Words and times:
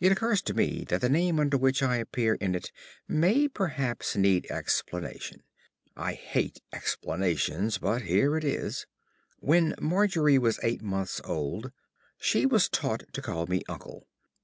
It 0.00 0.12
occurs 0.12 0.42
to 0.42 0.54
me 0.54 0.84
that 0.90 1.00
the 1.00 1.08
name 1.08 1.40
under 1.40 1.56
which 1.56 1.82
I 1.82 1.96
appear 1.96 2.34
in 2.36 2.54
it 2.54 2.70
may 3.08 3.48
perhaps 3.48 4.14
need 4.14 4.48
explanation. 4.48 5.42
I 5.96 6.12
hate 6.12 6.62
explanations, 6.72 7.78
but 7.78 8.02
here 8.02 8.36
it 8.36 8.44
is. 8.44 8.86
When 9.40 9.74
Margery 9.80 10.38
was 10.38 10.60
eight 10.62 10.82
months 10.82 11.20
old, 11.24 11.72
she 12.16 12.46
was 12.46 12.68
taught 12.68 13.12
to 13.12 13.20
call 13.20 13.48
me 13.48 13.64
"Uncle." 13.68 14.06